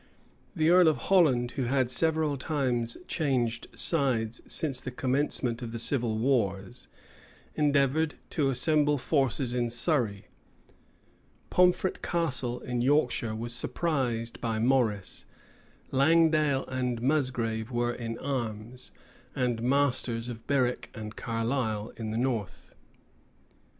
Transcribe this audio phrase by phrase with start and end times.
[0.55, 5.77] The earl of Holland, who had several times changed sides since the commencement of the
[5.77, 6.87] civil wars,
[7.53, 10.25] endeavored to assemble forces in Surrey.
[11.51, 15.27] Pomfret Castle, in Yorkshire, was surprised by Morrice.
[15.91, 18.91] Langdale and Musgrave were in arms,
[19.35, 22.73] and masters of Berwick and Carlisle in the north.